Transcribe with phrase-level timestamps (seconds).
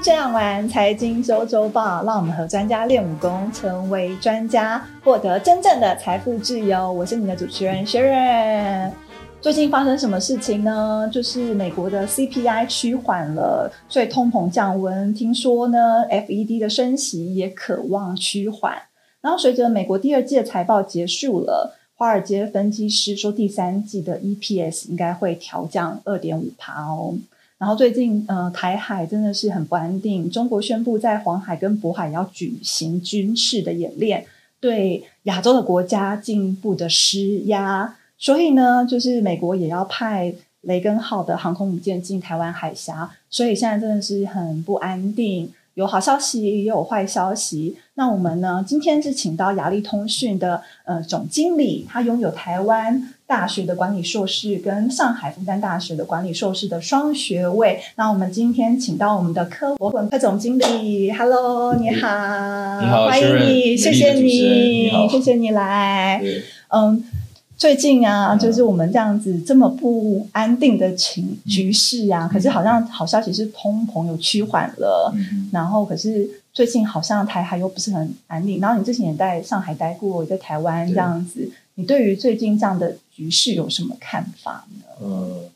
[0.00, 6.92] 这样玩财经周周报，让我们和专家练武功，成为专家，获得真正的财富自由。
[6.92, 8.92] 我是你的主持人 Sharon。
[9.40, 11.10] 最近发生什么事情呢？
[11.12, 15.12] 就是美国的 CPI 趋缓了，所以通膨降温。
[15.12, 18.74] 听说呢，FED 的升息也渴望趋缓。
[19.20, 27.14] 然后随着美国第二季的财报结束了，华尔街分析师说第三季的 EPS 应该会调降二点五帕哦。
[27.58, 30.30] 然后最近，呃，台海真的是很不安定。
[30.30, 34.24] 中国宣布在黄海跟渤海要举行军事的演练，
[34.60, 37.96] 对亚洲的国家进一步的施压。
[38.16, 40.32] 所以呢，就是美国也要派
[40.62, 43.10] 雷根号的航空母舰进台湾海峡。
[43.28, 45.52] 所以现在真的是很不安定。
[45.78, 47.76] 有好消息，也有坏消息。
[47.94, 48.64] 那我们呢？
[48.66, 57.78] 今天是请到雅力通讯的呃总经理，他拥有台湾大学的管理硕士跟上海复旦大学的管理硕士的双学位。
[57.94, 66.20] 那我们今天请到我们的科博文科总经理，Hello，你好，你好，欢迎你，谢谢你，谢谢你来，
[66.70, 67.04] 嗯。
[67.58, 75.12] 最近啊，就是我们这样子这么不安定的情局势啊，可是好像好消息是通膨有趋缓了，
[75.50, 78.60] 然后可是最近好像台海又不是很安定。
[78.60, 84.84] 然后你之前也在上海待过，也在台湾这样子，你对于最近这样的局势有什么看法呢？
[85.00, 85.50] 呃，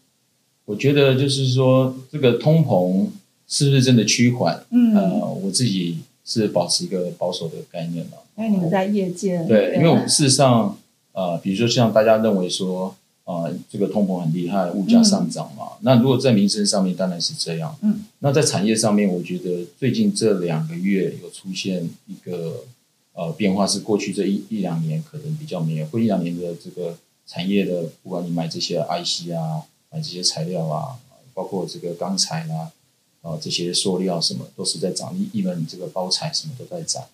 [0.64, 3.06] 我觉得就是说这个通膨
[3.46, 4.60] 是不是真的趋缓？
[4.70, 10.76] 嗯，呃，我自己是保持一个保守的概念嘛，因为你们在业界，对，因为我们事实上。
[11.12, 15.72] 呃，比如说像大家认为说，呃，这个通膨很厉害，物价上涨嘛。
[15.82, 17.76] 那如果在民生上面当然是这样。
[17.82, 18.04] 嗯。
[18.20, 22.64] 那在产业上面，我觉得最近这两个月有出现一个
[23.12, 25.86] 呃变化，是过去这一一两年可能比较没有。
[25.86, 26.96] 过一两年的这个
[27.26, 30.96] 产业的，不管你买这些 IC 啊，买这些材料啊，
[31.34, 32.72] 包括这个钢材啊，
[33.20, 37.04] 啊这些塑料什么都是在涨，一一门这个包材什么都在涨。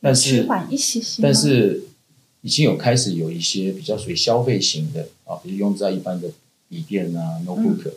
[0.00, 0.46] 但是，
[1.22, 1.84] 但是。
[2.42, 6.30] 已经有开始有一些比较属于消费型的啊，比如用在一般的
[6.68, 7.92] 笔电啊、notebook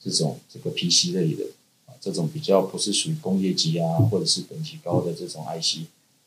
[0.00, 1.44] 这种这个 PC 类的
[1.86, 5.86] 啊，这种比较不是属于工业级啊，或者是等级高的这种 IC，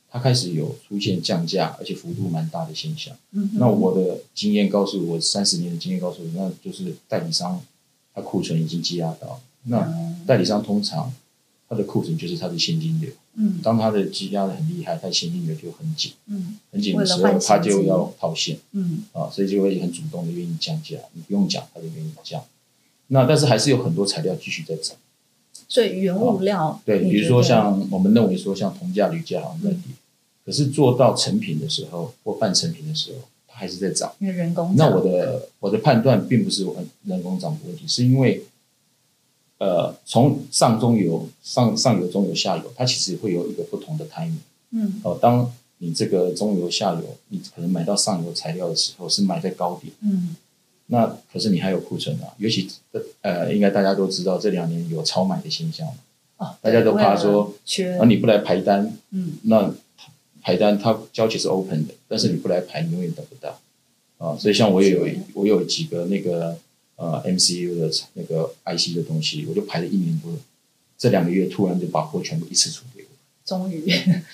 [0.10, 3.16] 它开始有出现降价，而且幅度蛮大的现象。
[3.32, 7.64] 嗯，那我的经验告诉我，三十年的经验告诉我，那就是代理商
[8.14, 11.14] 他库存已经积压到，那代理商通常。
[11.70, 13.10] 他的库存就是他的现金流。
[13.36, 16.12] 嗯，当它的积压的很厉害，它现金流就很紧。
[16.28, 18.58] 嗯，很紧的时候，它就要套现。
[18.74, 20.98] 嗯，啊，所以就会很主动的愿意降价。
[21.14, 22.44] 你不用讲，它就愿意降。
[23.08, 24.98] 那但是还是有很多材料继续在涨。
[25.70, 29.94] 所以原物料对，比如说像我们认为说像铜价、铝价好像在跌，
[30.46, 34.12] 可是做到成品的时候或半成品的时候，它还是在涨。
[34.20, 34.74] 因为人工。
[34.76, 36.68] 那我的我的判断并不是
[37.06, 38.44] 人工涨的问题，是因为。
[39.62, 44.42] 呃，从上中游、上上游、中游、下游，它其实会有一个不同的 timing。
[44.72, 49.94] 嗯，哦，当你这个中游、下游，你可能买到上游材料的时候，是买在高点。
[50.02, 50.36] 嗯，
[50.88, 52.68] 那可是你还有库存啊，尤其
[53.22, 55.94] 呃，应该大家都知道这两年有超买的现象嘛。
[56.38, 57.54] 啊，大家都怕说，
[58.00, 59.72] 啊，你不来排单，嗯，那
[60.42, 63.60] 排单它交期是 open 的，但是你不来排，你永远等不到。
[64.18, 66.58] 啊，所以像我也有我有几个那个。
[67.02, 70.32] 呃，MCU 的那个 IC 的东西，我就排了一年多，
[71.00, 73.08] 这两个月突然就把货全部一次出给我。
[73.44, 73.84] 终于。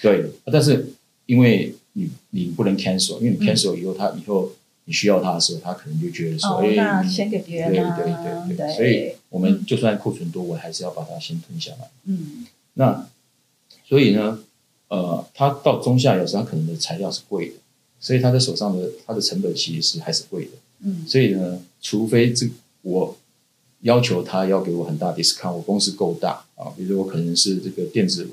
[0.02, 0.92] 对，但是
[1.28, 4.52] 因为你你不能 cancel，因为你 cancel 以后，他以后
[4.84, 7.72] 你需要他的时候，他可能就觉得说，哎，先给别人。
[7.72, 8.76] 对对对对。
[8.76, 11.90] 所以我们就算库存多，我还是要把它先吞下来。
[12.04, 12.46] 嗯。
[12.74, 13.08] 那
[13.88, 14.40] 所以呢，
[14.90, 17.56] 呃，他到中下游时，他可能的材料是贵的，
[18.02, 20.52] 所以他在手上的他的成本其实是还是贵的。
[20.82, 21.06] 嗯。
[21.08, 21.62] 所以呢。
[21.90, 22.50] 除非这
[22.82, 23.18] 我
[23.80, 28.28] 要求他要给我很大 discount，我公司够大啊，比如说我可能是这个电子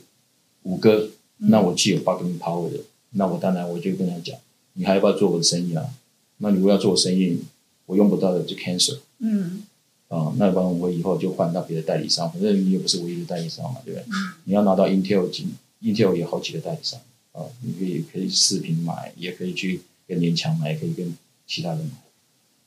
[0.64, 4.36] 五哥，那我既有 bargaining power 的，那我当然我就跟他讲，
[4.72, 5.88] 你还要不要做我的生意啊？
[6.38, 7.38] 那你如果要做我生意，
[7.86, 8.98] 我用不到的就 cancel。
[9.20, 9.62] 嗯，
[10.08, 14.06] 啊，那不然我以后就换到别的代理商，反正你也不是唯一的代理商嘛，对不对？
[14.46, 16.98] 你要拿到 Intel 金，Intel 有好几个代理商
[17.30, 22.03] 啊，你可以可以视频买，也可以去跟联强买，也可以跟其他人买。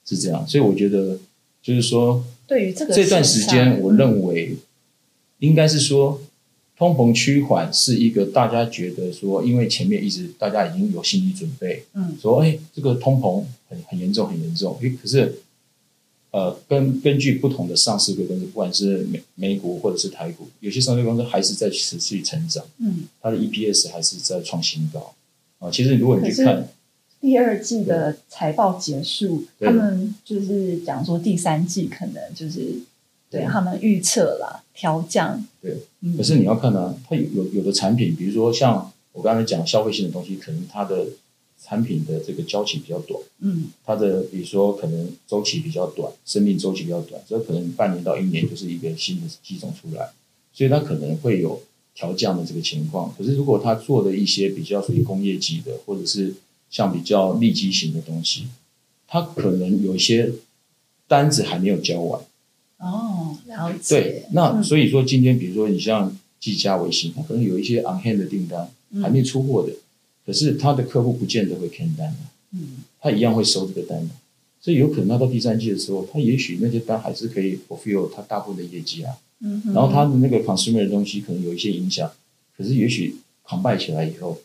[0.07, 1.19] 是这样，所以我觉得
[1.61, 4.55] 就是说，对于这个这段时间，我认为
[5.39, 6.21] 应该是说，
[6.77, 14.79] 通膨趋缓是一个大家觉得说，因为前面一直大家已经有心理准备，嗯，说哎，这个通膨很很严重，很严重。
[14.81, 15.39] 哎，可是
[16.31, 25.13] 呃，根根据不同的上市公司，不管是美美股或者是台股，有些上市公司还是在持续成长，嗯，它的 EPS 还是在创新高
[25.59, 25.69] 啊。
[25.69, 26.69] 其实如果你去看。
[27.19, 32.79] 第二季的财报结束，他们就是讲说第三季可能就是
[33.29, 35.45] 对他们预测啦调降。
[35.61, 35.77] 对，
[36.15, 41.07] 可是你要看呢，它有有有的产品，比如说像我刚才讲消费性的东西，可能它的
[41.61, 50.11] 产品的这个交期比较短，嗯，它的比如说可能周期比较短，生命周期比较短，这可能半年到一年就是一个新的机种出来，
[50.53, 51.61] 所以它可能会有
[51.95, 53.11] 调降的这个情况。
[53.17, 56.33] 可是如果它做的一些比较属于工业级的，或者是
[56.69, 58.47] 像比较利基型的东西，
[59.07, 60.33] 它可能有一些
[61.07, 62.21] 单子还没有交完。
[62.79, 64.01] 哦，了解。
[64.01, 68.69] 对，那所以说今天比如说你像技嘉、微星，它可能有一些 on hand 的订单
[69.01, 69.73] 还没出货的。
[70.25, 72.17] 可是他的客户不见得会偏单的，
[72.51, 74.13] 嗯，他一样会收这个单的，
[74.59, 82.11] 所以有可能他到第三季的时候，他也许那些单还是可以 fulfill 他大部分的业绩啊，嗯，然后他的那个 consumer 的东西可能有一些影响，
[82.57, 83.15] 可是也许
[83.45, 84.37] combine 起来以后，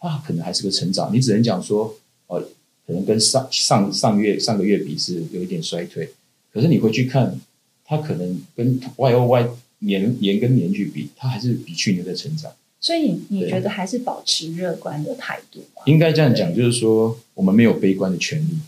[0.00, 1.94] 他可能还是个成长，你只能讲说，
[2.26, 2.40] 呃，
[2.86, 6.08] 可能跟上上上月上个月比是有一点衰退，
[6.52, 7.38] 可是你回去看，
[7.84, 9.48] 它可能跟 Y O Y
[9.80, 12.50] 年年跟年去比，它还是比去年在成长。
[12.82, 15.82] 所以你觉得还是保持乐观的态度吗？
[15.84, 18.58] 应该这样讲，就是说我们没有悲观的权利。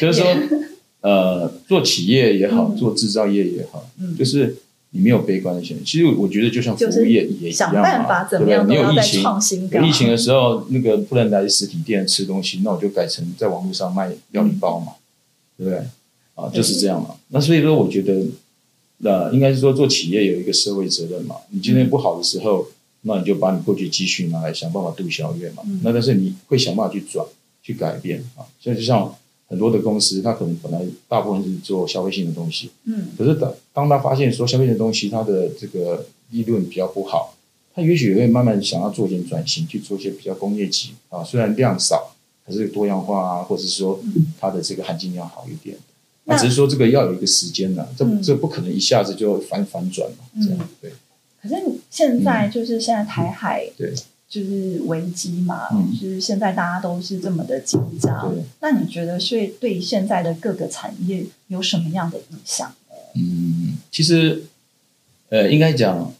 [0.00, 0.36] 就是说，
[1.00, 3.88] 呃，做企业也好，做制造业也好，
[4.18, 4.56] 就是
[4.90, 5.82] 你没有悲观的选择。
[5.84, 7.72] 其实我觉得，就像服务业也一样
[8.06, 8.64] 嘛，对不对？
[8.64, 9.22] 你有疫情，
[9.70, 14.92] 有疫情的时候，那个不能来实体店吃东西，那我就改成在网络上卖料理包嘛，
[15.56, 15.78] 对不对？
[16.34, 17.16] 啊，就是这样嘛。
[17.28, 18.26] 那所以说，我觉得，
[18.98, 21.36] 那应该是说做企业有一个社会责任嘛。
[21.50, 22.68] 你今天不好的时候。
[23.02, 25.62] 那你就把你过去积蓄拿来想办法度小月嘛。
[25.84, 27.24] 那但是你会想办法去转、
[27.62, 28.42] 去改变啊。
[28.60, 29.14] 所以就像
[29.48, 37.34] 很多的公司，它可能本来大部分是做消费性的东西，嗯，可是当当他发现说消费性的东西它的这个利润比较不好，
[37.74, 42.14] 他也许会慢慢想要做一点转型，去做一些比较工业级啊，虽然量少，
[42.46, 43.98] 可是多样化啊，或者是说
[44.38, 45.76] 它的这个含金量好一点。
[46.24, 50.92] 那只是说这个要有一个时间呢，这这不可能一下子就反反转嘛，这样对。
[51.40, 51.54] 可是
[51.88, 53.94] 现在就是现在台海对，
[54.28, 55.68] 就是危机嘛，
[56.00, 58.34] 就是现在大家都是这么的紧张。
[58.60, 62.94] 那你觉得所以对现在的各个产业有什么样的影响呢？
[63.14, 64.44] 嗯，其实
[65.30, 66.12] 呃，应该讲，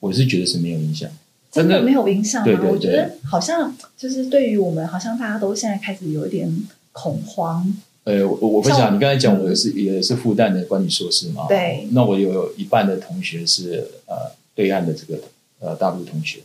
[0.00, 1.08] 我是觉得是没有影响，
[1.52, 2.58] 真的没有影响吗？
[2.70, 6.50] 我觉得好像就是对于我们，好像大家都现在开始有一点
[6.92, 7.74] 恐慌。
[8.04, 14.34] 呃，我我分享，你刚才讲我是也是复旦的管理硕士嘛，对，那我有一半的同学是呃。
[14.56, 15.20] 对岸的这个
[15.58, 16.38] 呃大陆同学，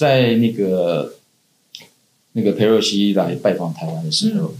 [0.00, 1.16] 在那个
[2.32, 4.54] 那个佩洛西来拜访台湾的时候，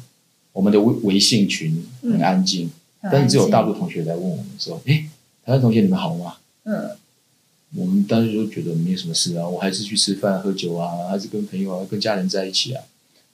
[0.52, 2.70] 我们的微微信群很安静，
[3.00, 5.08] 但是只有大陆同学来问我们说：“哎，
[5.42, 6.34] 台湾同学你们好吗？”
[6.64, 6.90] 嗯，
[7.74, 12.84] 我们当时就觉得没什么事啊，我还是去吃饭喝酒啊，还是跟朋友啊、跟家人在一起啊。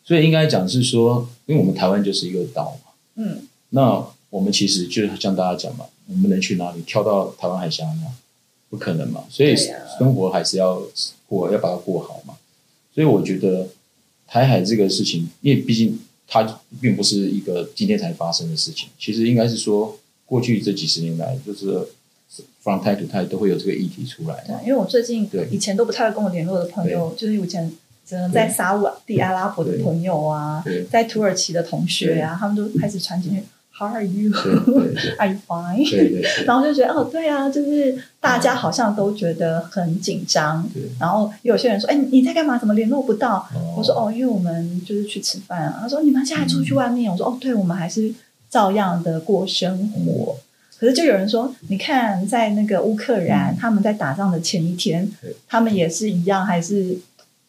[0.05, 6.83] 所以应该讲是说，因为我们台湾就是一个岛嘛，嗯，那我们其实就是像大家讲嘛，我们能去哪里？
[6.83, 8.17] 跳到台湾海峡吗？
[8.69, 10.83] 不可能嘛，所以生活还是要
[11.29, 12.35] 过，要把它过好嘛。
[12.95, 13.69] 所以我觉得
[14.27, 21.87] 台海这个事情，因为毕竟它并不是一个今天才发生的事情，其实应该是说过去这几十年来，就是
[22.63, 24.43] from time to time 都会有这个议题出来。
[24.47, 27.71] 对，因为我最近以前都不太会跟我联络的朋友，就是以前
[28.05, 28.77] 只能在沙
[29.07, 33.43] 地阿拉伯的朋友啊，在土耳其的同学啊，他们都开始传进去。
[33.79, 34.33] How are you?
[35.19, 36.45] Are you fine?
[36.47, 40.67] 然后就觉得哦，对啊，就是大家好像都觉得很紧张。
[40.99, 42.57] 然后有些人说：“哎，你在干嘛？
[42.57, 48.11] 怎么联络不到？”我说：“哦，因为我们就是去吃饭啊。”他说：“你们现在出去外面？”我说：“哦，对，我们还是
[48.49, 50.37] 照样的过生活。”
[50.81, 55.07] 可是就有人说：“你看，在那个乌克兰，他们在打仗的前一天，
[55.47, 56.97] 他们也是一样，还是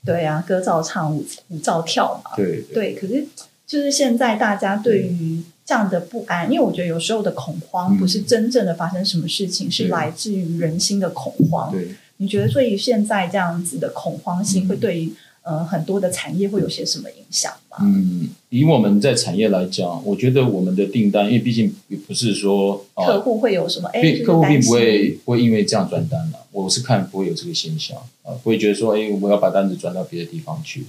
[0.06, 3.26] 对啊，歌照唱，舞舞照跳嘛。”对对，可是
[3.66, 5.42] 就是现在大家对于。
[5.68, 11.70] 这样的不安，因为我觉得有时候的恐慌不是真正的发生什么事情，是来自于人心的恐慌。
[11.70, 17.80] 对，你觉得对于现在这样子的恐慌性，会对于呃很多的产业会有些什么影响吗？
[17.82, 26.46] 嗯，以我们在产业来讲，我觉得我们的订单，因为毕竟也不是说客户会有什么，哎，客户并不会会因为这样转单了。
[26.54, 30.86] 我是看不会有这个现象啊，不会觉得说，哎，我要把单子转到别的地方去。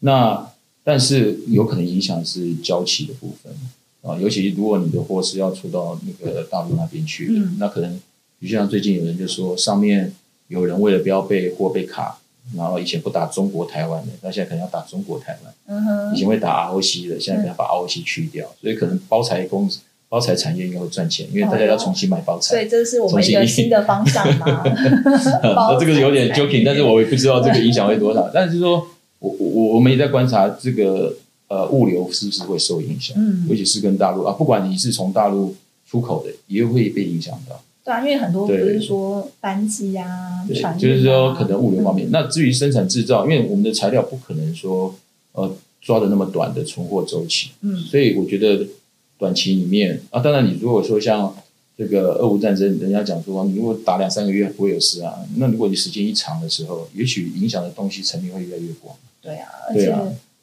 [0.00, 0.46] 那
[0.84, 3.50] 但是有可能影响是交期的部分。
[4.04, 7.98] 啊，尤其如果你的货是要出到那个大陆那边去，那可能，
[8.38, 10.12] 就像最近有人就说，上面
[10.48, 12.18] 有人为了不要被货被卡，
[12.54, 15.54] 然后以前不打中国台湾的，那现在可能要打中国台湾。
[15.68, 16.14] 嗯哼。
[16.14, 19.80] 以前会打 ROC 的，现在可能把 ROC 去掉，所以可能包材公司、
[20.10, 22.56] 包材产业应该会赚钱，因为大家要重新买包材。
[22.56, 24.62] 所以这是我们一个新的方向嘛？
[25.42, 28.30] 那这个有点 joking，但是我也不知道这个影响会多少。
[28.34, 28.86] 但是说
[29.20, 31.14] 我我我们也在观察这个。
[31.48, 33.16] 呃，物流是不是会受影响？
[33.18, 35.54] 嗯，尤其是跟大陆啊，不管你是从大陆
[35.86, 37.60] 出口的也会被影响到。
[37.84, 42.08] 对啊，因为很多不是说班机啊，对，就是说可能物流方面。
[42.10, 44.94] 那至于生产制造，因为我们的材料不可能说
[45.32, 48.66] 呃抓的那么短的存货周期，嗯，所以我觉得
[49.18, 51.36] 短期里面啊，当然你如果说像
[51.76, 58.96] 这个俄乌战争，人家讲说你如果打两三个月不会有事啊，那如果你时间一长的时候，也许影响的东西层面会越来越广。
[59.20, 59.94] 对啊，而且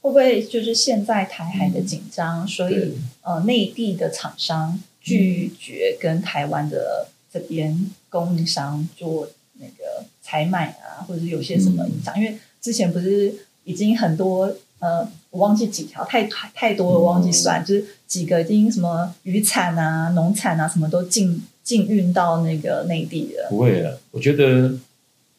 [0.02, 7.08] 会不会就是现在台海的紧张，所以呃内地的厂商拒绝跟台湾的。
[7.34, 12.14] 这边供应商做那个采买啊，或者是有些什么影响？
[12.20, 23.48] 因为之前不是已经很多呃，我忘记几条，太太太多了，忘记算，就是几个已经什么渔产啊、农产啊，什么都进进运到那个内地了。
[23.50, 24.74] 不会了，我觉得，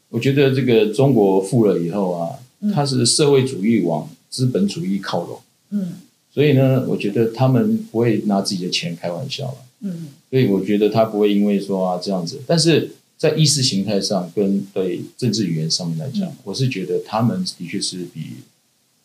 [0.09, 2.39] 我觉得这个中国富了以后啊，
[2.75, 5.93] 它是社会主义往资本主义靠拢，嗯，
[6.33, 9.59] 所以呢，我觉得他们不会拿自己的钱开玩笑了。
[9.81, 18.37] 嗯，所以我觉得他不会因为说啊这样子，但是在意识形态上跟对政治语言上面来讲，我是觉得他们的确是比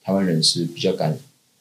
[0.02, 1.18] 台湾人是比较敢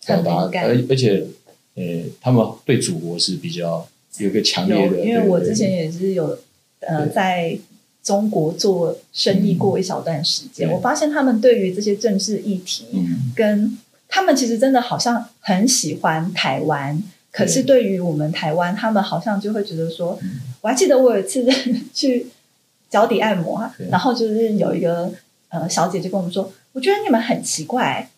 [0.07, 1.27] 表达，而而且
[1.75, 5.05] 呃，他们对祖国是比较有一个强烈的。
[5.05, 6.39] 因为我之前也是有
[6.81, 7.59] 呃在
[8.07, 12.87] 中国做生意过一小段时间，我发现他们对于这些政治议题，
[13.35, 17.03] 跟他们其实真的好像很喜欢台湾。
[17.33, 20.17] 可是对于我们台湾，他们好像就会觉得说，
[20.61, 21.45] 我还记得我有一次
[21.93, 22.29] 去
[22.89, 25.11] 脚底按摩，然后就是有一个
[25.49, 28.09] 呃小姐就跟我们说，我觉得你们很奇怪，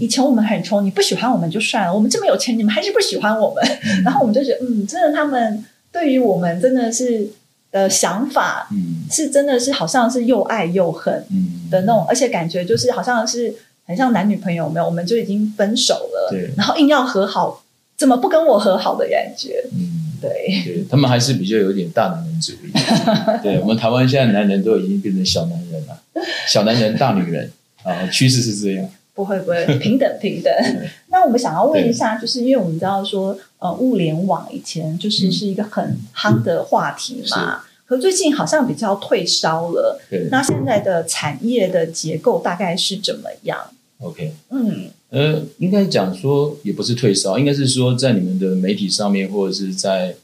[0.00, 3.64] 以前我们很穷，你不喜欢我们就算了，我们这么有钱，你们还是不喜欢我们，
[4.04, 7.30] 然后我们就觉得，嗯，真的，他们对于我们真的是
[7.76, 13.54] 的想法，嗯，是真的是好像是又爱又恨嗯的那种，而且感觉就是好像是
[13.86, 17.62] 很像男女朋友没有，我们就已经分手了，对，然后硬要和好。
[17.98, 19.64] 怎么不跟我和好的感觉？
[19.72, 22.70] 嗯，对，对他们还是比较有点大男人主义。
[23.42, 25.98] 对我们台湾现在男人都已经变成小男人了，
[26.46, 27.50] 小男人大女人
[27.84, 28.86] 啊，趋势是这样。
[29.14, 30.52] 不会不会，平等平等。
[31.08, 40.00] 那我们想要问一下，就是因为我们知道说，呃，物联网以前就是是一个很夯的话题嘛，可最近好像比较退烧了。
[40.10, 43.58] 对，那现在的产业的结构大概是怎么样
[44.00, 44.90] ？OK，嗯。
[45.08, 50.14] 呃，应该讲说也不是退烧，应该是说在你们的媒体上面或者是在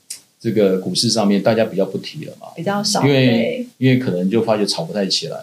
[0.41, 5.39] 这个股市上面，大家比较不提了嘛，比较少，因为因为可能就发觉炒不太起来。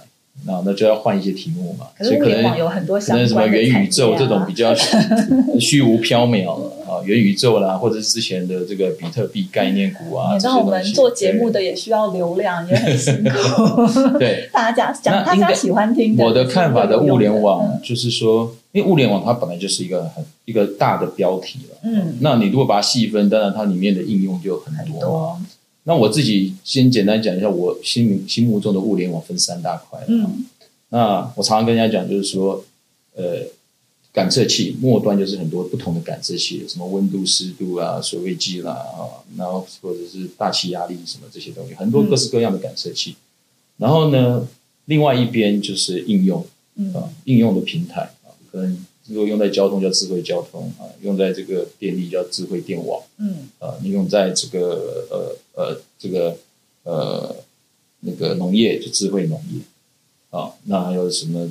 [0.46, 4.74] 那那就要换一些题目嘛，所以可能有很多可能什么元宇宙这种比较
[5.60, 6.46] 虚 无缥缈
[7.00, 10.34] 啊，元宇宙啦，或者是之前的这个比特币概念股啊。
[10.34, 14.18] 你知道我们做节目的也需要流量，也很辛苦。
[14.20, 16.18] 对， 大家讲大家喜欢听。
[16.18, 21.78] 我的看法的物联网就是说，因为物联网它本来就是一个很一个大的标题了。
[21.84, 25.40] 嗯，那你如果把它细分，当然它里面的应用就很多。
[25.84, 30.00] 那我自己先简单讲一下，我心心目中的物联网分三大块。
[30.08, 30.46] 嗯，
[30.90, 32.64] 那我常常跟人家讲，就是说，
[33.16, 33.24] 呃，
[34.12, 43.16] 感测器末端就是很多不同的感测器，什么温度、湿度啊、水位计啦啊，然后或者是大气压力什么这些东西，很多各式各样的感测器。
[43.78, 44.48] 然后呢，
[44.86, 46.46] 另外一边就是应用
[46.94, 48.86] 啊，应用的平台啊，可能。
[49.12, 56.38] 如果用在交通叫智慧交通啊，用在这个电力叫智慧电网，嗯，啊，你用在这个呃呃这个
[56.84, 57.36] 呃
[58.02, 59.62] 那个农业就智慧农业，
[60.30, 61.50] 啊，那还有什么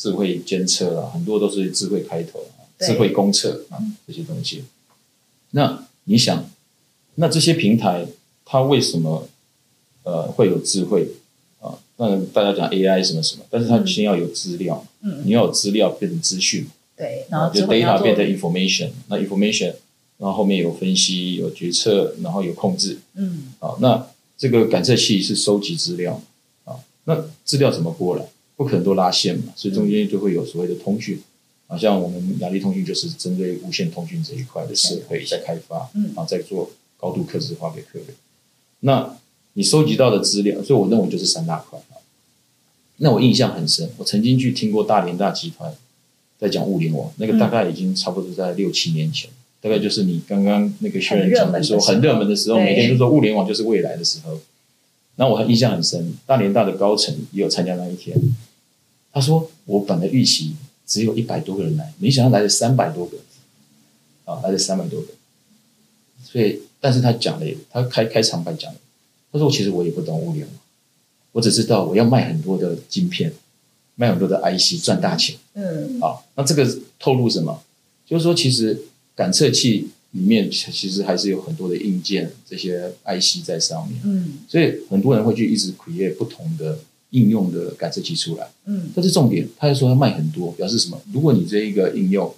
[0.00, 3.76] 智慧监测啊，很多都是智慧开头啊，智慧公测啊
[4.06, 4.64] 这些东西。
[5.50, 6.48] 那你想，
[7.16, 8.06] 那这些平台
[8.46, 9.28] 它为什么
[10.04, 11.06] 呃会有智慧
[11.60, 11.76] 啊？
[11.98, 16.66] 那大家讲 AI 什么什么，但是它先要有资料，嗯，你要有资料变成资讯。
[16.96, 19.74] 对，然后就 data 变成 information，那 information，
[20.16, 22.98] 然后后面有分析、有决策，然后有控制。
[23.16, 24.06] 嗯，啊，那
[24.38, 26.22] 这个感测器是收集资料，
[26.64, 28.24] 啊，那资料怎么过来？
[28.60, 31.18] 不可能都拉线嘛，所以中间就会有所谓的通讯。
[31.66, 38.08] 啊，像我们雅力通讯就是针对无线通讯这一块的设备在开发，嗯，啊，在做高度客制化给客人。
[38.80, 39.16] 那
[39.54, 41.96] 你收集到的资料，所以我认为就是三大块啊。
[42.98, 45.72] 那我印象很深，我曾经去听过大连大集团。
[46.38, 54.38] 在讲物联网，那个大概已经差不多在六七年前，大概就是你刚刚那个学员讲的时候，很热门的时候，每天都说物联网就是未来的时候。
[55.16, 58.16] 那我印象很深，大连大的高层也有参加那一天。
[59.12, 60.54] 他说：“我本来预期
[60.86, 63.18] 只有一百多个人来，没想到来了三百多个，
[64.24, 65.08] 啊，来了三百多个。
[66.24, 68.78] 所以，但是他讲了，他开开场白讲的，
[69.32, 70.54] 他说：其实我也不懂物联网，
[71.32, 73.32] 我只知道我要卖很多的晶片。”
[73.96, 77.62] 卖很多的 IC 赚大钱，嗯，啊，那这个透露什么？
[78.06, 78.80] 就是说，其实
[79.14, 86.78] 感测器里面其实还是有很多的硬件这些 IC 在上面，嗯，所以很多人会去一直 create 不同的
[87.10, 91.00] 应用的感测器出来，嗯，但是重点，他就说要卖很多，表示什么？
[91.12, 92.32] 如果你这一个应用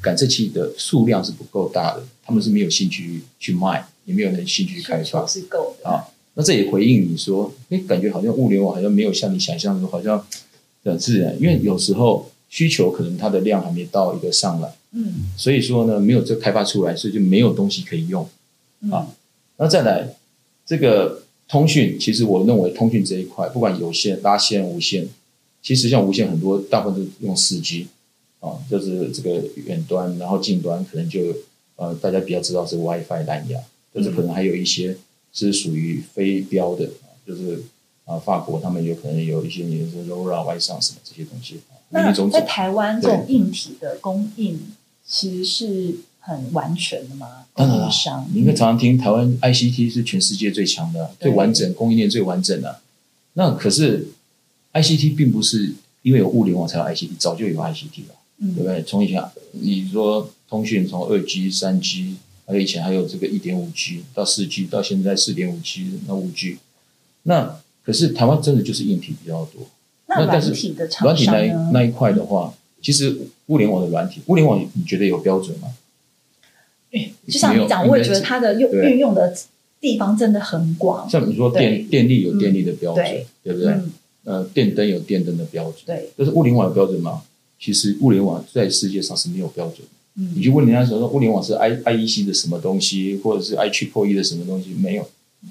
[0.00, 6.04] 感测器的数量是不够大的，他们是没有兴趣去卖，也没有人兴趣去开发，是够的啊。
[6.34, 10.26] 那这也回应你说，哎，感觉好像物联网好像没有像你想象的，好像
[10.84, 14.74] 很自然，因为有时候需求可能它的量还没到一个上来。
[14.92, 18.26] 嗯，所以说呢，没有这开发出来，所以就没有东西可以用
[18.90, 19.08] 啊。
[19.56, 20.08] 那再来
[20.66, 25.08] 这个通讯，其实我认为通讯这一块，不管有线、拉线、无线，
[25.62, 27.86] 其实像无线很多大部分都用四 G
[28.40, 31.20] 啊，就是这个远端，然后近端可能就
[31.76, 33.60] 呃大家比较知道是 WiFi 蓝牙，
[33.92, 34.96] 但是可能还有一些
[35.32, 37.62] 是属于非标的啊，就是
[38.04, 41.60] 啊法国他们有可能有一些，你是 LoRa、外上什么这些东西。
[41.90, 44.58] 那在台湾这种硬体的供应。
[45.06, 47.44] 其实是很完全的吗？
[47.54, 47.90] 当然了，
[48.32, 52.80] 你应该常常听台湾 ICT 是全世界最强的、最完整供应链最完整的。
[53.34, 54.08] 那可是
[54.72, 58.82] ICT 并不是因为有物联网才有 ICT，早就有 ICT 了，对不对？
[58.84, 62.16] 从以前你说通讯，从二 G、三 G，
[62.46, 66.58] 还有以前还有这个一点五 G 到四 G，到现在四点五 G，那五 G。
[67.24, 69.66] 那可是台湾真的就是硬体比较多。
[70.06, 72.54] 那软体的软体那那一块的话。
[72.82, 73.16] 其实
[73.46, 75.68] 物联网的软体，物联网你觉得有标准吗？
[77.26, 79.34] 就像你讲，我也觉得它的用运用的
[79.80, 81.08] 地方真的很广。
[81.08, 83.04] 像你说电电力有电力的标准，
[83.42, 83.74] 对不对？
[84.24, 86.10] 呃，电灯有电灯的标准，对。
[86.16, 87.22] 但是物联网有标准吗？
[87.58, 89.86] 其实物联网在世界上是没有标准。
[90.16, 95.08] 嗯，你去问人家说说物联网是 I I E C 的什么东西，或者是 I Triple E 的什么东西，没有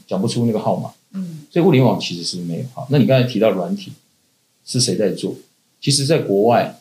[0.07, 0.91] 讲不出那个号码。
[1.13, 2.87] 嗯，所以物联网其实是没有好。
[2.89, 3.91] 那你刚才提到软体
[4.65, 5.35] 是谁在做？
[5.81, 6.79] 其实，在国外。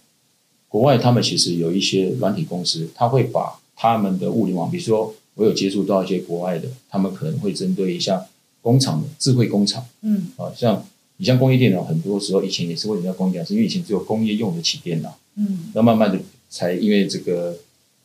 [0.69, 8.25] 国外他们其实有一些软体公司，他会把他们的物联网，比如说我有接触到一些国外的，他们可能会针对一下
[8.60, 17.56] 工厂的智慧工厂，嗯，啊，像你像工业电脑，很多时候以前也是为什么叫工业电脑，是因为以前只有工业用得起电脑，嗯，那慢慢的才因为这个。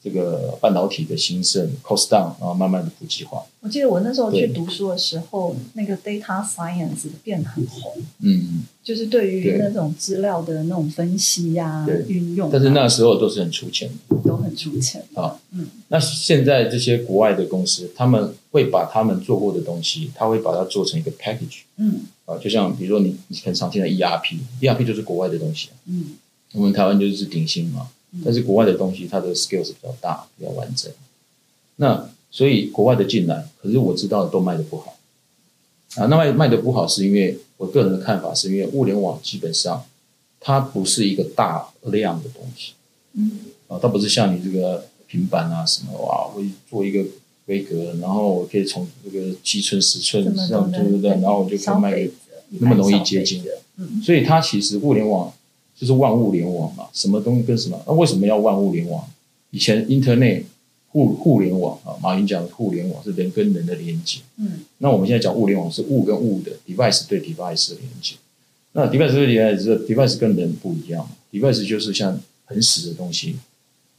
[0.08, 3.44] 这个半导体的兴盛，cost down，然后慢慢的普及化。
[3.60, 7.92] 我记得我那时候去读书的时候，那个 data science 变得很红。
[8.20, 12.50] 嗯，就是对于那种资料的那种分析呀、运用。
[12.50, 15.38] 但是那时候都是很出钱的，都很出钱啊。
[15.52, 21.64] 嗯，那现在这些国外的公司，他们会把他们做过的东西，他会把它做成一个 package。
[21.76, 25.70] 嗯，啊，就像比如说你你很常见的 ERP，ERP 就是国外的东西。
[25.88, 26.16] 嗯，
[26.54, 27.90] 我们台湾就是鼎新嘛。
[28.24, 30.92] 但是国外的东西，它的 scale 是比较大、比较完整。
[31.78, 34.98] 那所以国外的进来，可是我知道的都卖的不好
[35.96, 36.08] 啊。
[36.08, 39.86] 那卖卖的不好，是因为我个人的看法，是因为物联网基本上
[40.40, 42.74] 它不是一个大量的东西。
[43.14, 43.32] 嗯。
[43.68, 47.06] 啊，它不是像你这个平板啊什么哇，我做一个
[47.46, 51.12] 规格，然后我可以从这个七寸、十寸这样对不对？
[51.12, 52.12] 然后我就可以卖给
[52.60, 53.44] 那么容易接近。
[53.78, 54.02] 嗯。
[54.04, 55.32] 所以它其实物联网。
[55.80, 57.80] 就是万物联网嘛，什么东西跟什么？
[57.86, 59.08] 那为什么要万物联网？
[59.52, 60.44] 以前 Internet
[60.90, 64.20] 互互联网啊，马云讲的互联网是人跟人的连接。
[64.38, 68.16] 嗯，那我们现在讲物联网是物跟物的 device 对 device 的连接。
[68.74, 73.36] 那 device 对 device，device 跟人不一样，device 就是像很死的东西。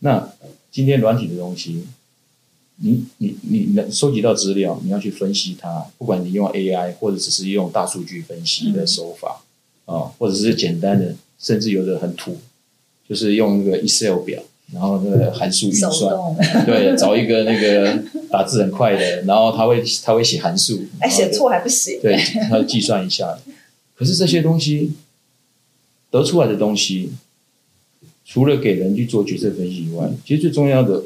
[0.01, 0.33] 那
[0.73, 1.85] 今天软体的东西，
[2.77, 9.43] 你你你能收集到资料，你要去分析它，不管你用 AI 或者只是用大数据分析的手法
[9.87, 11.15] 啊，或者是简单的。
[11.39, 12.37] 甚至有的很土，
[13.09, 16.15] 就是用那个 Excel 表，然后那个函数运算，
[16.67, 22.17] 对，找一个那个打字很快的，然后他会他会写函数，哎，写错还不行，对，
[22.49, 23.39] 他计算一下。
[23.95, 24.93] 可是这些东西
[26.11, 27.13] 得出来的东西，
[28.25, 31.03] 除了给人去做决策分析以外，其实最重要的，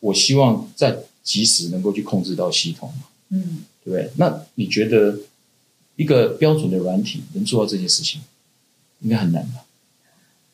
[0.00, 4.10] 我希望在及时能够去控制到系统嘛，嗯，对不对？
[4.16, 5.18] 那你觉得
[5.96, 8.20] 一个标准的软体能做到这件事情，
[9.00, 9.64] 应该很难吧？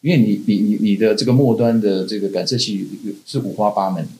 [0.02, 2.86] 因为你你你你的这个末端的这个感测器
[3.24, 4.10] 是五花八门的，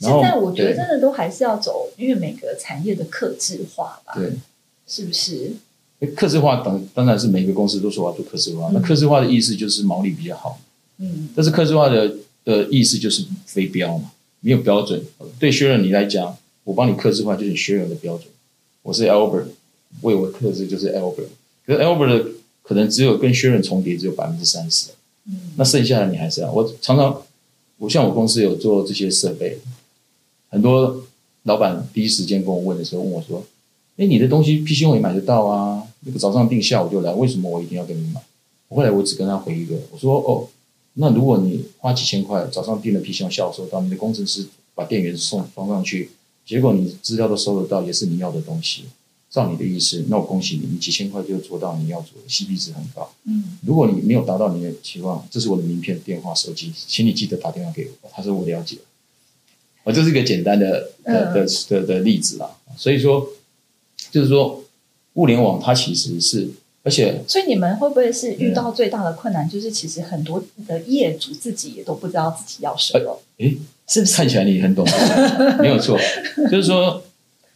[0.00, 4.32] 现在我觉得真的都还是要走，因为每个产业的克制化吧，对，
[4.88, 5.52] 是不是？
[6.16, 10.60] 克制化当当然是每个公司都说要做克制化，那克制化的意思就是毛利比较好，
[10.98, 15.00] 嗯，但是克制化的的意思就是非标嘛，没有标准。
[15.38, 18.26] 对薛仁你来讲，我帮你克制化就是薛仁的标准，
[18.82, 19.44] 我是 Albert，
[20.00, 21.28] 为我克制就是 Albert，
[21.64, 22.30] 可是 Albert 的。
[22.68, 24.90] 可能只有跟薛润重叠，只有百分之三十。
[25.24, 26.52] 嗯，那剩下的你还是要。
[26.52, 27.22] 我常常，
[27.78, 29.56] 我像我公司有做这些设备，
[30.50, 31.02] 很多
[31.44, 33.42] 老板第一时间跟我问的时候，问我说
[33.96, 35.82] ：“哎，你的东西 PC 我也买得到啊？
[36.00, 38.20] 那个早上订，下午就来，为什么我一定要跟你买？”
[38.68, 40.46] 后来我只跟他回一个，我说：“哦，
[40.92, 46.10] 那如果你花几千块早上订了 PC 用，下午收到，你的工程师把电源送装上去，
[46.44, 48.84] 结果你资料都收得到，也是你要的东西。
[49.30, 53.12] 照你的意思，那我恭喜你，你几千块就做到你要做的，CP 值很高。
[53.24, 58.08] 嗯，如果你没有达到你的期望，这是我的名片、电话、手机，请你记得打电话给我。
[58.10, 58.78] 他说我了解，
[59.84, 62.50] 我这是一个简单的的的的的例子啦。
[62.74, 63.28] 所以说，
[64.10, 64.64] 就是说，
[65.14, 66.48] 物联网它其实是，
[66.82, 73.20] 而且，所以你们会不会是遇到最大的困难，就是其实很多的业主自己也都不知道自己要什么？
[73.36, 73.54] 哎，
[73.86, 74.14] 是不是？
[74.14, 74.86] 看起来你很懂，
[75.60, 75.98] 没有错，
[76.50, 77.02] 就是说。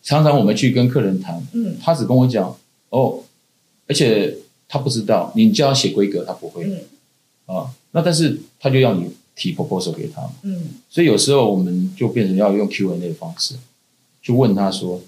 [0.03, 2.57] 常常我们去跟客人谈，嗯，他只跟我讲
[2.89, 3.23] 哦，
[3.87, 4.37] 而且
[4.67, 13.55] 他不知道，你叫他写规格，他不会，嗯，啊，那但是他就要你提 proposal 给他，嗯，所以有时候我们就变成要用 Q&A 的方式，
[14.21, 15.01] 去问他说，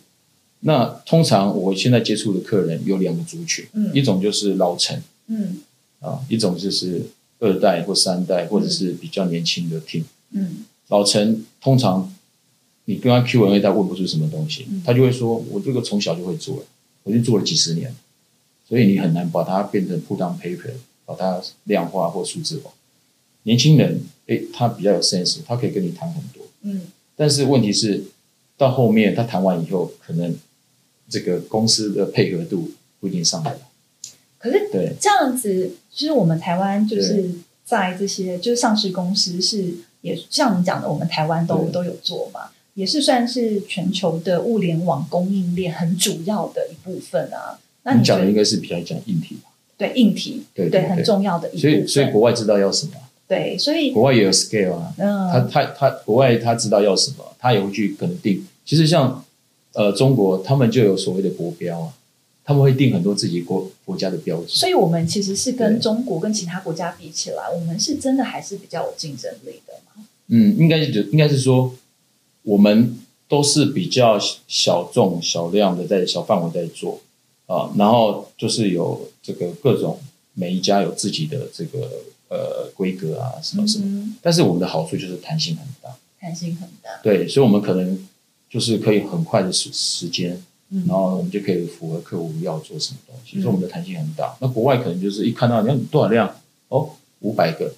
[0.61, 5.61] 那通常我现在接触的客人有两个族群，嗯，一种就是老陈，嗯，
[5.99, 7.03] 啊，一种就是
[7.41, 12.14] 二代或三代或者是比较年轻的 team，嗯，老陈通常。
[12.87, 16.63] 你跟他 Q&A，他问不出什么东西，他就会说：“我这个从小就会做了，
[17.05, 17.95] 我已经做了几十年，
[18.69, 20.73] 所以你很难把它变成 put on paper，
[21.07, 22.71] 把它量化或数字化。”
[23.45, 26.83] 年轻人，哎，他比较有 sense，他可以跟你谈很多，嗯，
[27.15, 28.05] 但是问题是，
[28.57, 30.35] 到后面他谈完以后，可能
[31.09, 32.71] 这个公司的配合度
[33.01, 33.61] 不一定上来了。
[34.39, 37.31] 可是，对这样子，其实我们台湾就是
[37.65, 42.51] 在这些就是上市公司是也像你讲的，我们台湾都都有做嘛。
[42.75, 47.59] 也是算是全球的物联网供应链很主要的一部分啊。
[47.85, 49.51] 那你讲的应该是比较讲硬体吧？
[49.77, 51.61] 对，硬体，对对，很重要的一部分。
[51.61, 52.93] 所以，所以国外知道要什么？
[53.29, 54.93] 对，所以国外也有 scale 啊。
[54.99, 58.47] 嗯，他他他，国外他知道要什么，他也会去可能定。
[58.65, 59.25] 其实像
[59.75, 61.93] 呃中国，他们就有所谓的国标啊，
[62.45, 64.49] 他们会定很多自己国国家的标准。
[64.49, 70.05] 所以我们其实是跟中国跟其他国家比起来，我们是真的还是比较有竞争力的嘛？
[70.29, 71.75] 嗯，应该是应该是说。
[72.45, 77.01] 我们都是比较小众、小量的，在小范围在做
[77.47, 79.99] 啊，然后就是有这个各种
[80.35, 81.91] 每一家有自己的这个
[82.29, 84.15] 呃规格啊，什么什么。
[84.23, 86.91] 但是我们的好处就是弹性很大，弹性很大。
[87.03, 88.07] 对，所以我们可能
[88.49, 90.41] 就是可以很快的时时间，
[90.87, 94.37] 然后我们就可以符合客户要做什么东西，所以我们的弹性很大。
[94.41, 96.37] 那国外可能就是一看到你要多少量
[96.69, 97.75] 哦，五百个，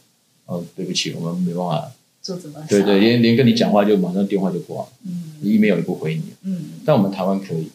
[0.47, 1.93] 哦，对不起，我们没办法。
[2.27, 2.61] 做怎么？
[2.69, 7.69] 对对，连连跟你讲话就马上电话就挂了，嗯，email 也不回你，嗯，但我们台湾可以。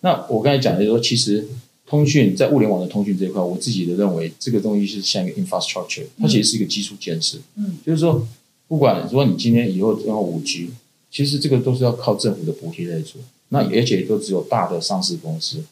[0.00, 1.46] 那我刚才讲的说，其实
[1.86, 8.26] 通讯在物联网的通讯这一块，我自己的认为，这个东西是像一个 infrastructure，它其实是一个基础建设，嗯，就是说，
[8.66, 10.70] 不管说你今天以后用五 G，
[11.10, 15.62] 其实这个都是要靠政府的补贴在做，那而且都只有大的上市公司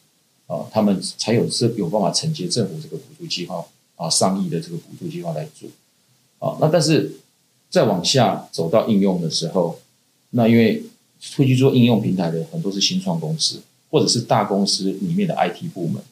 [0.46, 3.64] 啊，他们才有这有办法承接政府这个补助计划
[3.96, 5.70] 啊，上亿的这个补助计划来做，
[6.46, 7.10] 啊，那但是。
[7.70, 9.78] 再往下走到应用的时候，
[10.30, 10.82] 那因为
[11.36, 16.02] 会去做应用平台的很多是新创公司，或者是大公司里面的 IT 部门，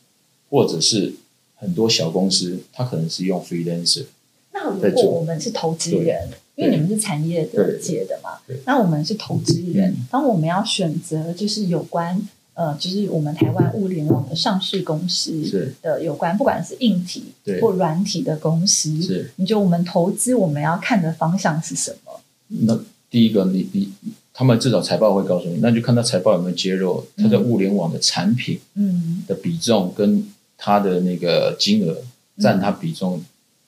[0.51, 1.15] 或者是
[1.57, 4.07] 很多小公司，它可能是用 freelancer。
[4.53, 12.29] 那如果我们是投资人，因为你们是产业的界的嘛，那我们是投资人，当我们要选择就是有关。
[12.57, 17.25] 呃，就是我们台湾物联网的上市公司的有关，不管是硬体
[17.61, 19.31] 或软体的公司，是。
[19.37, 22.19] 你觉得我们投资我们要看的方向是什么？
[22.49, 23.93] 那第一个，你你
[24.33, 29.23] 他们至少财报会告诉你，那就看他财报有没有揭露他在物联网的产品嗯。
[29.29, 31.95] 的比重跟他的那个金额
[32.39, 33.23] 占他比重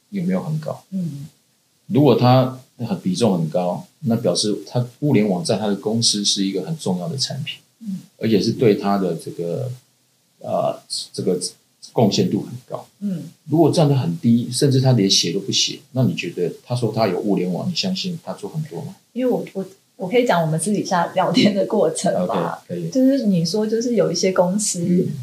[0.09, 0.83] 有没有很高？
[0.92, 1.27] 嗯，
[1.88, 2.59] 如果他
[3.03, 7.59] 比重很高，那表示他物联网在他的公司是一个很重要的产品。
[7.80, 9.70] 嗯，而且是对他的这个
[10.40, 10.78] 呃
[11.12, 11.40] 这个
[11.92, 12.86] 贡献度很高。
[13.00, 18.96] 嗯，如果占得很低，甚至他连写都不写，那你觉得他说他有物联网，你相信他做很多吗？
[19.12, 19.64] 因为我我。
[19.98, 24.80] 我可以讲我们私底下聊天的过程吧，可以，就是你说，就是有一些公司，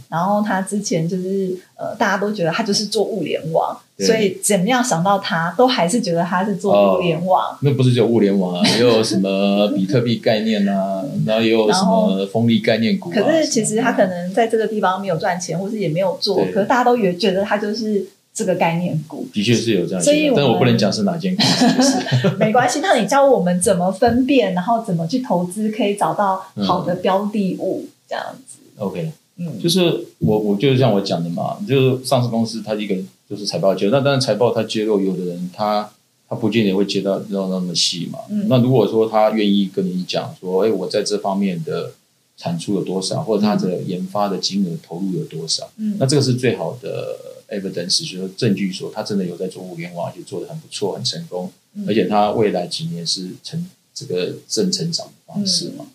[0.09, 7.57] 然后他之前就是呃，大家都觉得他就是做物联网，所以怎么样想到他，都还是觉得他是做物联网。
[7.61, 13.09] 那不是就物联网啊， 也有什么比特币概念啊，然后也有什么风力概念股。
[13.09, 18.05] 可是其实他可能在这个地方没有赚钱，或是也没有做，可是大家都也觉得他就是。
[18.36, 21.98] 这个概念股的确是有这样，所以但我不能讲是哪间公司。
[22.38, 28.58] 没关系，那你教我们怎么分辨，然后怎么去投资，可以找到好的标的物，这样子。
[28.78, 32.98] OK，嗯，就是我我就是像我讲的嘛，就是上市公司它一个
[33.30, 35.89] 就是财报揭露，那当然财报它揭露，有的人他
[36.28, 38.19] 他不见得会接到到那么细嘛。
[38.50, 41.91] 那如果说他愿意跟你讲说，哎，我在这方面的
[42.36, 47.15] 产出有多少，或者他的研发的金额投入有多少，嗯，那这个是最好的。
[47.49, 51.51] Evidence 就是证据说他真的有在做物联网，而且做的很不错，很成功，
[51.88, 55.86] 而且他未来几年是成这个正成长的方式嘛。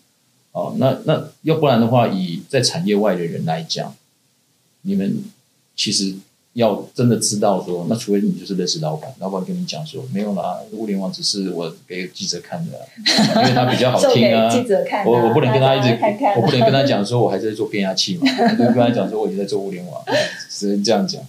[0.51, 3.95] 哦，那那要不然的话，以在产业外的人来讲，
[4.81, 5.23] 你们
[5.75, 6.15] 其实。
[6.53, 12.85] 要真的知道说，那除非你就是认识老板，老板跟你讲说没有啦，物联网只是我给记者看的，
[13.37, 14.49] 因为他比较好 听啊。
[14.49, 15.97] 记者看，我我不能跟他一直，
[16.35, 20.03] 我不能跟他讲说我还在做变压器嘛，就跟他讲说我已经在做物联网，
[20.49, 21.23] 只能这样讲，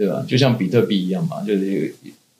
[0.00, 0.24] 对吧？
[0.26, 1.94] 就像比特币一样嘛，就是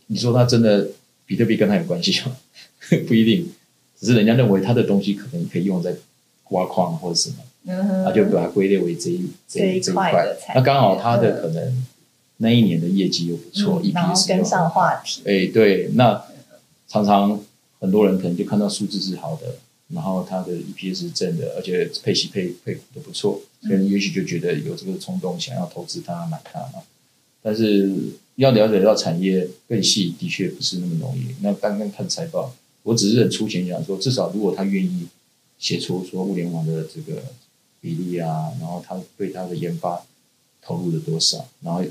[0.07, 0.89] 你说它真的
[1.27, 2.35] 比特币跟它有关系吗？
[3.07, 3.53] 不一定，
[4.01, 5.95] 只是人家认为它的东西可能可以用在
[6.53, 11.85] 挖矿或者什么，他就把它归类为这一这一这一块，那刚好它的可能。
[12.43, 15.21] 那一年的业绩又不错，EPS 跟上话题。
[15.27, 16.25] 哎，对，那
[16.89, 17.39] 常常
[17.79, 19.57] 很多人可能就看到数字是好的，
[19.89, 26.83] 然后它的 EPS 是正的，而且配息配配股都不错，所以也许就觉得有这个冲动想要投资它买它嘛。
[27.43, 27.91] 但是
[28.37, 31.35] 要了解到产业更细，的确不是那么容易。
[31.41, 35.07] 那刚刚看财报，我只是很粗浅讲说，至少如果他愿意
[35.59, 37.23] 写出说物联网的这个
[37.81, 40.03] 比例啊，然后他对他的研发
[40.61, 41.83] 投入了多少，然后。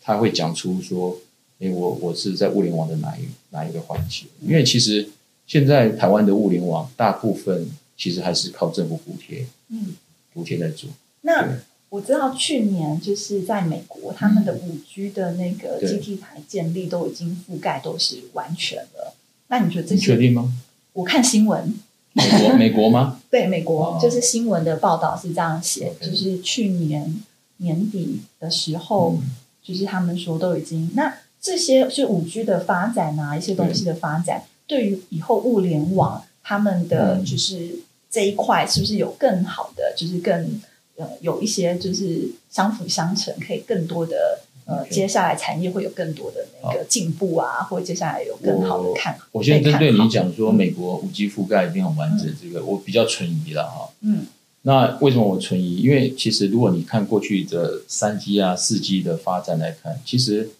[0.00, 1.14] 他会讲出说
[1.60, 4.24] ：“哎，我我是在物联网的哪一哪一个环节？
[4.40, 5.06] 因为其实
[5.46, 9.94] 现在台湾的物联网大部分其实还是靠政府补贴，嗯，
[10.32, 10.88] 补贴在做。
[11.20, 11.58] 那
[11.94, 19.14] 我知道去年就是在美国，他们的五 G 的那个基地台建立都已经覆盖都是完全了。
[19.46, 20.52] 那你觉得这确定吗？
[20.92, 21.72] 我看新闻，
[22.12, 23.20] 美国美国吗？
[23.30, 27.22] 对，美国就是新闻的报道是这样写，就是去年
[27.58, 29.16] 年底的时候。”
[29.64, 37.76] 就是他们说都已经，那这些是五 G 的发展啊，一些东西的发展，对于以后物联网他们的就是
[38.10, 40.60] 这一块，是不是有更好的，就是更
[40.96, 49.18] 呃有一些就是相辅相成，可以更多的呃接下来产业会有更多的那个进步啊，或者接下来有更好的看。
[49.32, 53.90] 我先针对你讲说美国五 G 覆盖已经很完整，这个我比较存疑了哈。
[54.00, 54.26] 嗯。
[54.66, 55.82] 那为什么我存疑？
[55.82, 60.52] 因为其实如果你看过去的三 G 啊、四 G 的发展来看，其实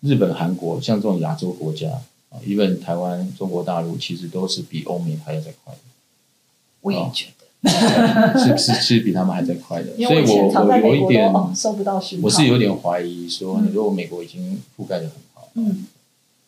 [0.00, 1.90] 日本、韩国像这种亚洲国家
[2.30, 5.80] 啊，even 台湾、中国大陆，其实都是比欧美还要再快的。
[6.80, 7.35] 我也觉得，
[8.38, 9.96] 是是是比他们还在快的。
[9.96, 15.86] 所以我我有一点收不到讯号，我是有点怀疑说，你如果美国已经覆盖的很好，嗯，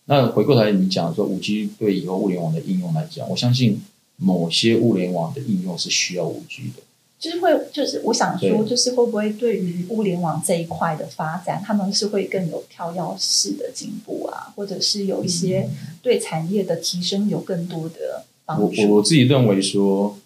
[0.07, 3.81] 那回过头来你讲说五 G 对以后物联网的应用来讲，我相信。
[4.21, 6.83] 某些物联网的应用是需要五 G 的，
[7.21, 15.71] 就是会，就是我想说，就是会不会对于物联网这一块的发展，他们是会更有跳跃式的进步啊，或者是有一些
[16.03, 18.83] 对产业的提升有更多的帮助。
[18.89, 20.19] 我我自己认为说，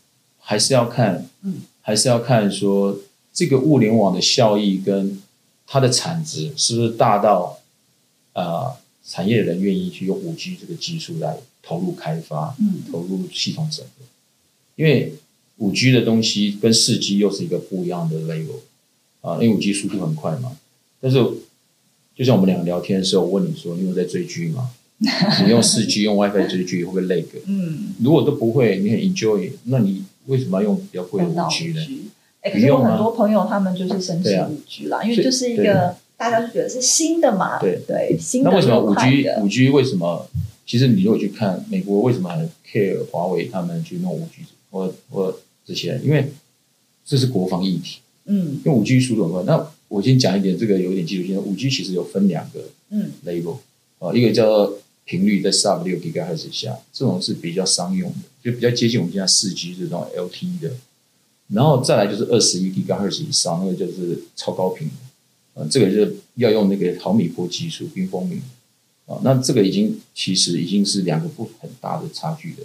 [0.43, 2.99] 还是要看，嗯，还是要看说
[3.33, 5.23] 这个物联网的效益跟
[5.67, 7.59] 它的产值是不是大到，
[8.35, 8.75] 呃，
[9.07, 11.39] 产业人愿意去用五 G 这个技术来。
[11.65, 14.05] 投入开发，嗯，投入系统整合，
[14.75, 15.15] 因为
[15.59, 18.59] 五 G 的东西跟四 G 又是一个不一样的 level
[19.21, 20.57] 啊，因为五 G 速度很快嘛。
[21.01, 21.19] 但是，
[22.17, 24.73] 就像我们两个聊天的时候，我问你说，你有在追剧吗？
[24.99, 27.39] 你用四 G 用 WiFi 追剧会不会累个？
[27.47, 31.81] 嗯，如果都不会，你很 enjoy，那你为什么要用比较贵的五 G 呢？
[32.41, 40.29] 哎，可是有很多朋友他们就是申请五 G 啦，因为就是一个大家就觉得是新的嘛，对对，新的那为什么五 G 五 G 为什么？
[40.65, 46.33] 其实你如果去看美国为什么还 care 华为他们去弄五 G 或或这些，因为
[47.05, 47.99] 这是国防议题。
[48.27, 49.43] 嗯，用五 G 速度很快。
[49.43, 51.37] 那我先讲一点，这个有点技术性。
[51.37, 53.57] 五 G 其实有分两个嗯 label
[53.99, 60.71] 啊，一个叫做频率在 sub 六 GHz 下，这种是比较商用的，就比较接近我们现在四 G 这种 LTE 的。
[61.49, 64.89] 然后再来就是二十一 GHz 以上，那个就是超高频
[65.55, 68.41] 的，这个就是要用那个毫米波技术，冰封米。
[69.07, 72.63] 啊，那这个已经其实已经是两个不很大的差距的。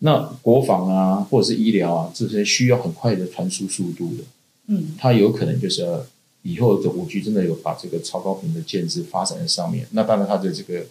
[0.00, 4.24] 那国防啊，或者是医疗啊，这些需要很快的传输速度的，
[4.66, 5.86] 嗯，它有可能就是
[6.42, 10.84] 以后的五 G 真的有把这个超高频的建制发展在上面，那当然它的这个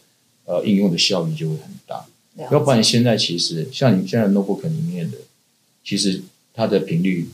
[0.47, 2.03] 呃应用的效益就会很大。
[2.51, 5.17] 要不然现在其实像你现在 notebook 里面的，
[5.83, 6.23] 其实
[6.55, 7.29] 它的频率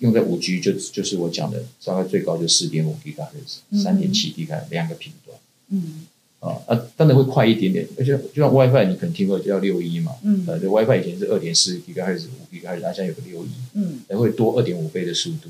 [0.00, 6.06] 用在五 G 就就是我讲的大概最高就四点五 GHz，三点七 GHz 两个频段，嗯。
[6.44, 15.48] 啊啊，当然会快一点点，而且就像 WiFi，你可能听过叫六一嘛，嗯，呃，这 WiFi 以前是二点四 G 还是五 G 还是，它现在有个六一，嗯，还会多二点五倍的速度，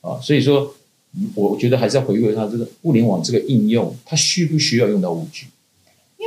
[0.00, 0.74] 啊，所以说，
[1.36, 5.46] 我觉得还是要回归它这个物联网这个应用，它需不需要用到五 G？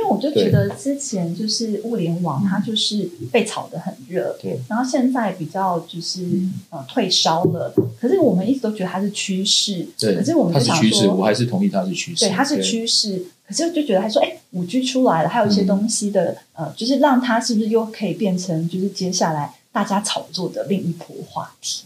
[0.00, 6.24] 因为我就觉得之前就是物联网，它就是被炒得很热，对，然后现在比较就是
[6.70, 7.70] 呃退烧了。
[8.00, 13.26] 可是我们一直都觉得它是趋势，对，可是我们它是趋势，我还是同意它是趋势，对，它是趋势。
[13.46, 21.82] 可是就觉得他说，哎，五 G 出来了，还有一些东西的，呃，就是让它是不是又可以变成就是接下来大家炒作的另一波话题？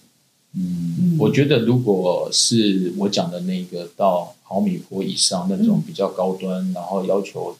[0.55, 7.57] 嗯，我觉得如果是我讲的那个到毫米波以上那种比较高端，然后要求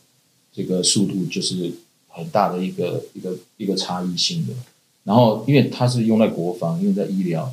[0.55, 1.73] 这个速度就是
[2.09, 4.53] 很大的一个一个一个差异性的，
[5.05, 7.53] 然后因为它是用在国防，用在医疗，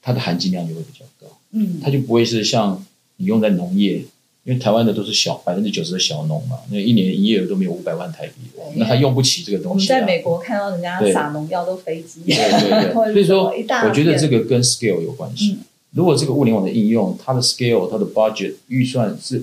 [0.00, 2.84] 它的含金量就会比较高，嗯，它就不会是像
[3.16, 4.04] 你用在农业。
[4.46, 9.92] 因为台湾的都是小百分之九十的小农嘛，那一年营业额都没有五百万台币的，那他用不起这个东西。
[9.92, 13.52] 我们在美国看到人家撒农药都飞机，对对对， 所以说
[13.84, 15.58] 我觉得这个跟 scale 有关系。
[15.90, 19.42] 如果这个物联网的应用，它的 scale、它的 budget 预算是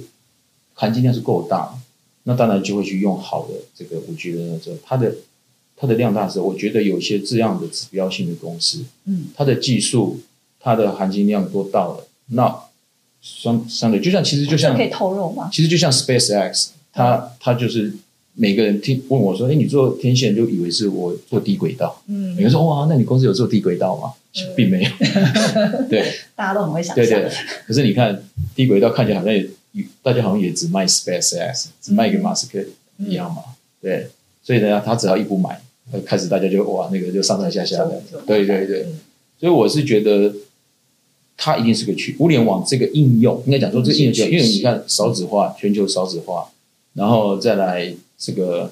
[0.73, 1.78] 含金量是够大，
[2.24, 5.16] 那当然就会去用好的这个五 G 的这它的
[5.76, 10.22] 它的量大是，我觉得有些这样的指标性的公司，嗯，它的技术、
[10.60, 12.56] 它的含金量都到了，那。
[13.26, 15.50] 相相对，就像其实就像可以透露吗？
[15.50, 17.94] 其实就像 Space X，它它就是
[18.34, 24.12] 每个人听问我说：“哎，你做天线就以为是我做低轨道。”嗯，每个人说：“哇，那你公司有做低轨道吗？”
[24.58, 24.90] 并没有。
[25.90, 26.06] 对，
[26.36, 26.94] 大家都很会想。
[26.94, 27.32] 对对。
[27.66, 28.22] 可是你看
[28.54, 29.48] 低轨道看起来好像也，
[30.02, 32.64] 大家好像也只卖 Space X，只卖给马斯克
[32.98, 33.44] 一样嘛。
[33.82, 34.08] 对，
[34.44, 35.62] 所以呢，他只要一不买，
[36.06, 38.02] 开始大家就哇，那个就上上下下的。
[38.26, 38.88] 对对对。
[39.40, 40.34] 所以我是觉得。
[41.36, 46.48] 它一定是个趋物联网这个应用，应该讲说这个应用，因为你看少子化，全球少子化，
[46.94, 48.72] 然后再来这个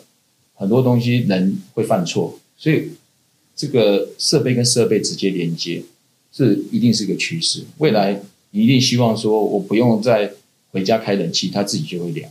[0.54, 2.92] 很多东西人会犯错，所以
[3.56, 5.84] 这个设备跟设备直接连接，
[6.32, 7.64] 是一定是个趋势。
[7.80, 10.32] 未来你一定希望说，我不用再
[10.72, 12.30] 回家开冷气，他自己就会凉。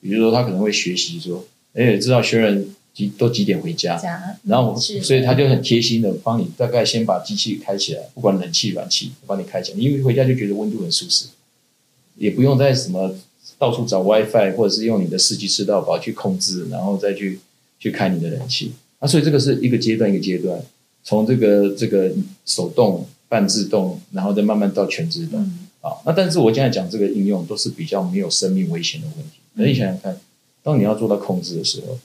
[0.00, 2.74] 比如说，他可能会学习说，哎，知道学人。
[2.94, 3.96] 几都几点回家？
[4.42, 9.78] 然后，所以他就很贴心的帮你，大概先把机器开起来，不管冷气、暖气，帮你开起来。
[9.78, 11.26] 因为回家就觉得温度很舒适，
[12.16, 13.14] 也不用再什么
[13.56, 17.38] 到处找 WiFi，或者是用你的四 G 吃到饱去控制，然后再去
[17.78, 18.72] 去开你的冷气。
[18.98, 20.60] 啊，所以这个是一个阶段一个阶段，
[21.04, 22.10] 从这个这个
[22.44, 25.48] 手动、半自动，然后再慢慢到全自动。
[25.88, 29.38] 啊，那但是我现在讲这个应用都是比较没有生命危险的问题。
[29.54, 30.20] 那你想想看，
[30.62, 31.98] 当你要做到控制的时候。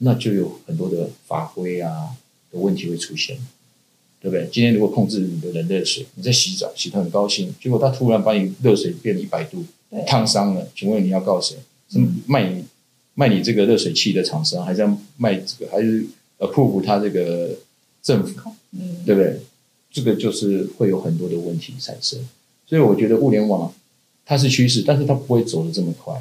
[0.00, 2.10] 那就有很多的法规啊
[2.52, 3.36] 的问题会出现，
[4.20, 4.48] 对不对？
[4.52, 9.64] 今天如果控制你的人热水，你在洗澡洗得很高兴，结果他突然把你热水变一百度，
[10.06, 11.56] 烫伤了，请问你要告谁？
[11.90, 12.64] 是卖你
[13.14, 16.06] 卖你这个热水器的厂商，还是要卖这个，还是
[16.36, 17.56] 呃破服他这个
[18.00, 18.52] 政府？
[18.70, 19.40] 嗯，对不对？
[19.90, 22.20] 这个就是会有很多的问题产生。
[22.68, 23.72] 所以我觉得物联网
[24.26, 26.14] 它是趋势，但是它不会走得这么快。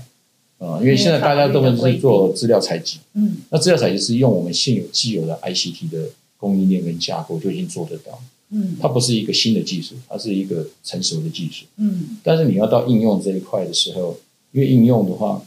[0.60, 14.18] 啊，因为现在大家都是做资料采集，嗯，那资料采集是用我们现有既有的 ICT 的供应链跟架构就已经做得到，嗯，它不是一个新的技术，它是一个成熟的技术，嗯，但是你要到应用这一块的时候，
[14.52, 15.44] 因为应用的话，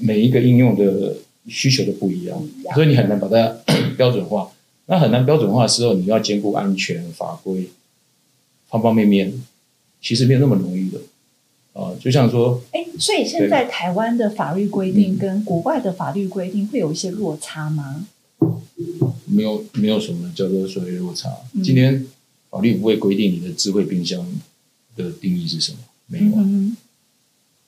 [0.00, 1.16] 每一个应用的
[1.48, 2.40] 需求都不一样，
[2.74, 3.56] 所以你很难把它
[3.98, 4.52] 标准化。
[4.86, 7.70] 那很难标准化的时候，你要兼顾安全法规，
[8.68, 9.32] 方方面面，
[10.04, 11.00] 其实没有那么容易的。
[11.72, 18.06] 啊，就像说，哎，所以现在台湾的法律规定跟国外的法律规定会有一些落差吗？
[19.24, 21.28] 没有，没有什么叫做所谓落差。
[21.64, 22.06] 今天
[22.48, 24.24] 法律不会规定你的智慧冰箱
[24.94, 26.32] 的定义是什么，没有。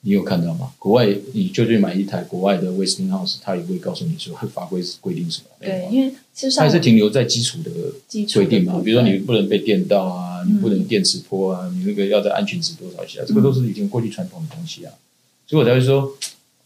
[0.07, 0.71] 你有看到吗？
[0.79, 5.47] 国外你就去买一台国外的 Westinghouse，他也不会告诉你说法规是规定什么。
[5.59, 7.69] 对，因为其实还是停留在基础的
[8.33, 8.79] 规定嘛。
[8.81, 14.93] 比如说你不能被电到啊，你不能电磁波啊，你那个要在安全值多少下，这个都是已经过去传统的东西啊。
[15.45, 16.17] 所以我才会说，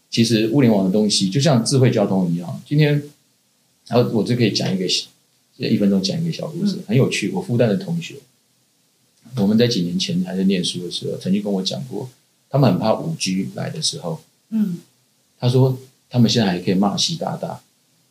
[0.08, 2.62] 其实物联网的东西就像智慧交通一样。
[2.64, 3.02] 今天，
[3.88, 4.86] 然后我就可以讲一个
[5.56, 7.30] 一分钟讲一个小故事，很有趣。
[7.30, 8.14] 我复旦的同学，
[9.34, 12.08] 我们在几年前还在念书的时候，曾经跟我讲过。
[12.52, 14.76] 他们很怕五 G 来的时候，嗯，
[15.40, 15.76] 他说
[16.10, 17.58] 他们现在还可以骂习大大，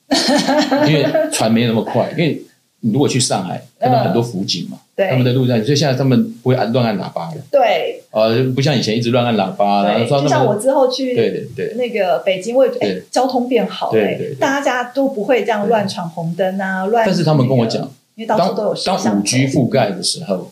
[0.90, 2.10] 因为船没那么快。
[2.12, 2.42] 因为
[2.80, 7.38] 你如果去上海，看到很多辅警嘛，他们在路上，所以现在他们不会按乱按喇叭了。
[7.52, 9.84] 对，呃，不像以前一直乱按喇叭。
[9.84, 17.06] 对，就像我之后去，对对对，那个北京，我哎，交通变好，对对，大家都不会这样乱闯红灯啊，乱。
[17.06, 17.84] 但是他们跟我讲，
[18.16, 20.52] 因为到处都有当五 G 覆盖的时候，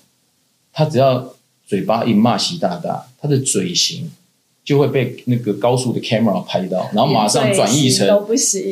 [0.71, 1.33] 他只要。
[1.70, 4.09] 嘴巴一骂习大大，他的嘴型
[4.65, 8.07] 就会被那个高速的 camera 拍到，然后马上转译成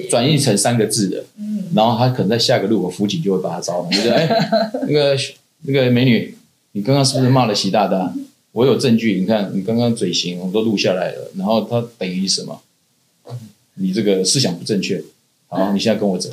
[0.10, 4.28] 转译成三个字的，嗯，然后他可能在下个路口，辅警就会把他招了，就说：“哎，
[4.88, 5.16] 那个
[5.62, 6.36] 那个美女，
[6.72, 8.12] 你刚刚是不是骂了习大大？
[8.54, 12.60] 我有证据，你看你刚刚嘴型我都录下来了，然后他等于什么？
[13.76, 15.04] 你这个思想不正确，
[15.50, 16.32] 好， 你现在跟我走，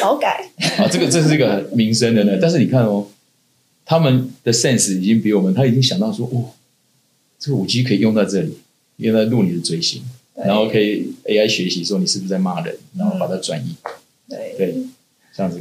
[0.00, 0.48] 劳改
[0.78, 2.38] 啊，这个这是一个民生的呢。
[2.40, 3.06] 但是你看哦，
[3.88, 6.52] 他们的 sense 已经比我们，他已经想到说，哦，
[7.38, 8.58] 这个五 G 可以用在这里，
[8.98, 10.02] 用在录你的嘴型，
[10.34, 13.74] 然后可以 AI 学习说你是不是在骂人，然后把它转移，
[14.28, 14.54] 对。
[14.58, 14.74] 对，
[15.34, 15.58] 这样子，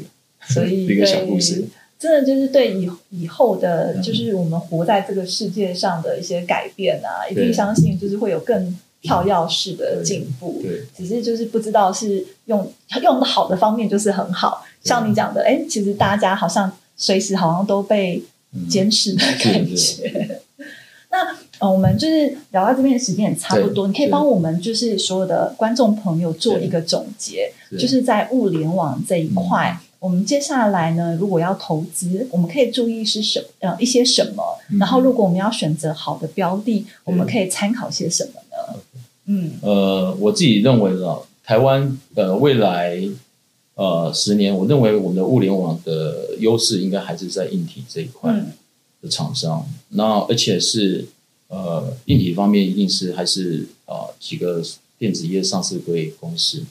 [0.49, 1.63] 所以 一个小故事。
[1.97, 10.59] 真的就是对以以后的，就是我们活在这个世界上的一些改变啊，一定相信就是会有更跳跃式的进步。
[10.61, 12.69] 对，只是就是不知道是用
[13.01, 18.21] 用的好的方面就是很好，像你讲的，哎，其实大家好像随时好像都被
[18.69, 20.41] 监视的感觉。
[21.09, 29.79] 那呃，我们就是聊到这边的时间也差不多，你可以帮我们就是所有的观众朋友做一个总结，就是在物联网这一块。
[29.99, 34.43] 我们接下来呢，如果要投资，我们可以注意是什呃一些什么？
[34.77, 38.79] 然后，如果我们要选择好的标的，我们可以参考些什么呢？
[39.25, 43.01] 嗯，呃，我自己认为呢，台湾呃未来
[43.77, 48.33] 呃十年，我认为我们的物联网的优势应该还是在硬体这一块
[49.01, 49.65] 的厂商。
[49.89, 51.05] 那而且是
[51.47, 54.63] 呃硬体方面，一定是还是啊几个
[54.97, 56.63] 电子业上市贵公司。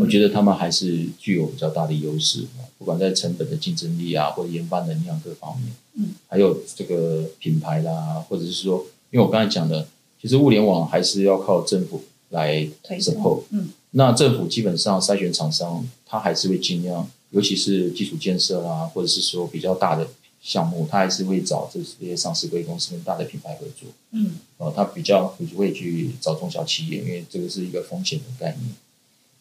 [0.00, 2.46] 我觉得他们还是具有比较大的优势，
[2.78, 9.86] 不管在成本的竞争力啊，或者研发能力啊各方面，嗯，还有这个品牌啦，或者是说，因为我刚才讲的，
[10.18, 20.06] 其实物联网还是要靠政府来 support，嗯，那政府基本上筛选厂商，他还是会尽量，尤其是基础建设啊，或者是说比较大的
[20.42, 28.74] 项目，他还是会找这些上市贵公司跟大的品牌合作，嗯，呃，他比较不会去找中小企业，因为这个是一个风险的概念。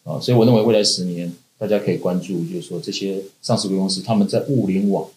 [0.04, 5.08] 啊，所以我认为未来十年，大家可以关注，就是说这些上市公司他们在物联网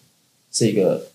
[0.51, 1.07] 这个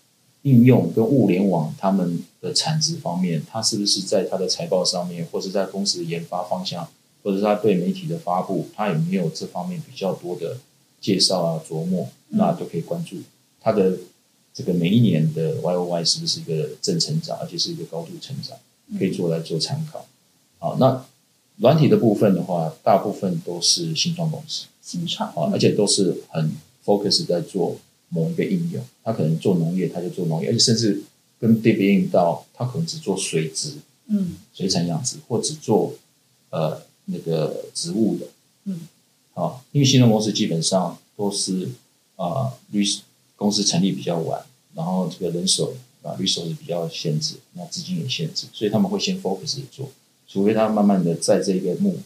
[0.43, 6.87] 应用跟物联网他们的产值方面，它是不是在它的财报上面，或者在公司的研发方向，
[7.23, 10.57] 或者是他对媒体的发布，他有没有这方面比较多的
[10.99, 13.17] 介绍啊琢磨，那都可以关注
[13.59, 13.97] 他的
[14.53, 18.57] 这个每一年的 Y O Y 是不是一个正成长，而且是一个高度成长，
[18.97, 20.05] 可以做来做参考。
[20.59, 21.05] 好，那。
[21.57, 26.51] 软体的部分的话，大部分都是新创公司，新创啊，而且都是很
[26.83, 27.77] focus 在做
[28.09, 28.83] 某一个应用。
[29.03, 31.03] 他可能做农业，他就做农业，而且甚至
[31.39, 33.73] 跟对比应到，他可能只做水质，
[34.07, 35.93] 嗯，水产养殖，或只做
[36.49, 38.27] 呃那个植物的，
[38.65, 38.87] 嗯，
[39.33, 41.69] 啊，因为新创公司基本上都是
[42.15, 43.01] 啊，律师
[43.35, 44.45] 公司成立比较晚，
[44.75, 45.73] 然后这个人手
[46.03, 49.89] 啊，律师是比较限制，那资金也限制，所以他们会先 focus 做。
[50.27, 51.99] 除非他慢慢的在这个目，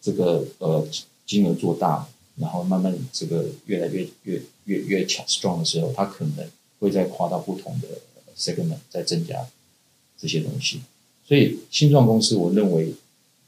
[0.00, 0.86] 这个呃
[1.26, 7.88] 金额做大，然后慢慢这个越来越越越越强 strong 的时候，他可能会再跨到不同的
[8.34, 9.46] segment，再增加
[10.16, 10.80] 这些东西。
[11.28, 12.94] 所以新创公司，我认为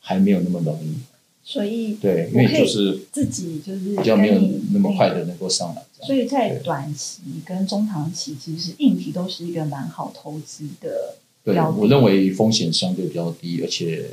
[0.01, 0.95] 还没有那么容易。
[1.43, 4.39] 所以对，因为就是自己就是比较没有
[4.73, 5.83] 那么快的能够上来。
[6.03, 11.17] 所以在短期跟中长期，其实硬体都是一个蛮好投资的。
[11.43, 14.11] 对，我认为风险相对比较低，而且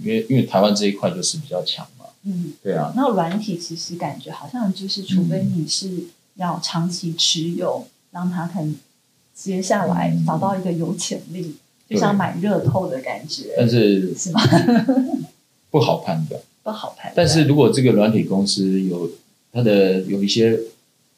[0.00, 2.06] 因为因为台湾这一块就是比较强嘛。
[2.22, 2.92] 嗯，对啊。
[2.94, 6.04] 那软体其实感觉好像就是，除非你是
[6.36, 8.76] 要长期持有，让它可能
[9.34, 11.56] 接下来找到一个有潜力，
[11.88, 13.54] 就像买热透的感觉。
[13.56, 14.40] 但是是吗？
[15.70, 17.14] 不好判断，不好判断。
[17.16, 19.10] 但是如果这个软体公司有
[19.52, 20.58] 它的有一些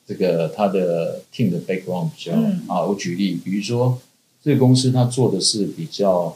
[0.06, 2.32] 这个它的 team 的 background 比较
[2.66, 3.98] 啊，我举例，比如说。
[4.40, 6.34] 这个公司它做的是比较，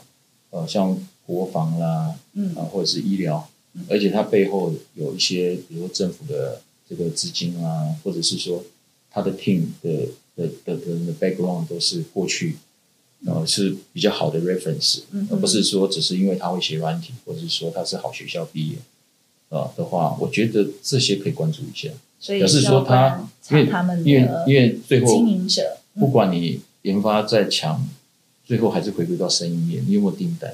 [0.49, 3.47] 呃，像国防啦，嗯，啊，或者是医疗，
[3.89, 8.61] 而且它背后有一些，比如说政府的这个资金啊，或者是说
[9.09, 12.57] 它的 team 的的的的 background 都是过去，
[13.25, 18.75] 呃，是比较好的 reference，而不是说只是因为他会写软体，或者是说他是好学校毕业，
[19.49, 21.89] 啊的话，我觉得这些可以关注一下。
[22.19, 23.63] 所以是说他，因为
[24.03, 26.61] 因为因为最后经营者，不管你。
[26.83, 27.87] 研发再强，
[28.45, 29.81] 最后还是回归到生意面。
[29.87, 30.53] 你有没有订单？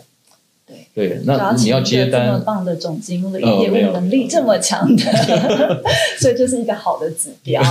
[0.70, 1.07] 对。
[1.07, 5.03] 对，那你要接单，这么棒的总经理，业务能力这么强的，
[6.20, 7.61] 所以就是一个好的指标。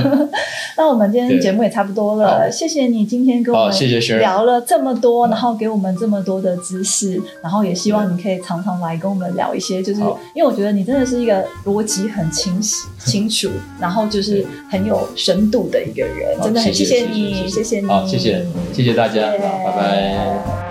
[0.76, 10.00] 那我们今天节目也差不多了，谢谢你今天跟我们聊了这么多，然后给我们这么多的知识，然后也希望你可以常常来跟我们聊一些，就是
[10.34, 13.48] 因为我觉得你真的是一个逻辑很清晰、清楚，
[13.80, 18.44] 然后就是很有深度的一个人，真的很谢谢你，谢谢你，好，谢谢，
[18.74, 20.65] 谢谢大家，拜拜。